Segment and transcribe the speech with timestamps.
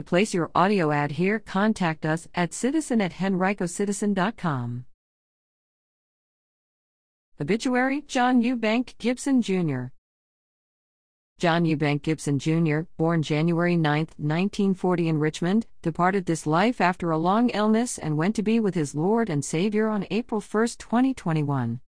[0.00, 4.86] To place your audio ad here, contact us at citizen at henricocitizen.com.
[7.38, 9.88] Obituary John Eubank Gibson Jr.
[11.38, 17.18] John Eubank Gibson Jr., born January 9, 1940 in Richmond, departed this life after a
[17.18, 21.78] long illness and went to be with his Lord and Savior on April 1, 2021.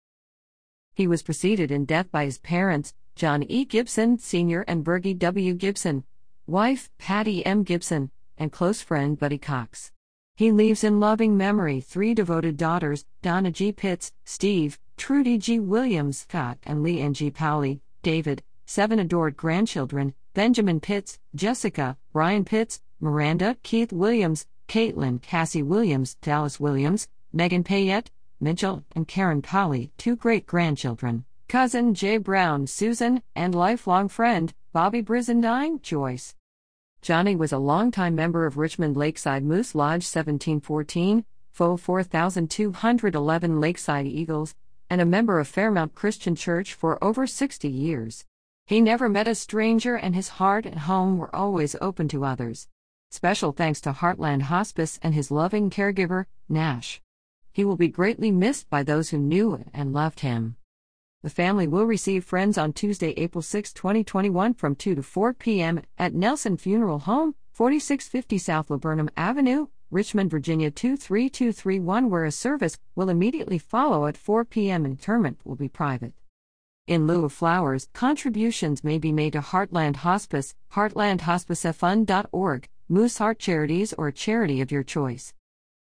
[0.93, 3.65] He was preceded in death by his parents, John E.
[3.65, 4.67] Gibson, Sr.
[4.69, 5.55] and Bergie W.
[5.55, 6.05] Gibson,
[6.47, 7.63] wife, Patty M.
[7.63, 9.93] Gibson, and close friend Buddy Cox.
[10.37, 13.73] He leaves in loving memory three devoted daughters, Donna G.
[13.73, 15.59] Pitts, Steve, Trudy G.
[15.59, 17.15] Williams, Scott, and Lee N.
[17.15, 17.31] G.
[17.31, 25.63] Powley, David, seven adored grandchildren Benjamin Pitts, Jessica, Ryan Pitts, Miranda, Keith Williams, Caitlin, Cassie
[25.63, 32.67] Williams, Dallas Williams, Megan Payette, Mitchell, and Karen Powley, two great grandchildren, cousin Jay Brown,
[32.67, 36.35] Susan, and lifelong friend, Bobby Brizendine, Joyce.
[37.03, 44.55] Johnny was a longtime member of Richmond Lakeside Moose Lodge 1714, Fo 4211 Lakeside Eagles,
[44.89, 48.25] and a member of Fairmount Christian Church for over 60 years.
[48.65, 52.67] He never met a stranger, and his heart and home were always open to others.
[53.11, 57.03] Special thanks to Heartland Hospice and his loving caregiver, Nash.
[57.53, 60.57] He will be greatly missed by those who knew and loved him.
[61.23, 65.81] The family will receive friends on Tuesday, April 6, 2021, from 2 to 4 p.m.
[65.97, 73.09] at Nelsen Funeral Home, 4650 South Laburnum Avenue, Richmond, Virginia 23231, where a service will
[73.09, 74.85] immediately follow at 4 p.m.
[74.85, 76.13] Interment will be private.
[76.89, 84.09] In lieu of flowers, contributions may be made to Heartland Hospice, heartlandhospicefund.org, Mooseheart Charities, or
[84.09, 85.33] a charity of your choice.